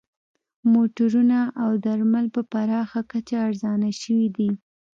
[0.73, 4.49] موټرونه او درمل په پراخه کچه ارزانه شوي دي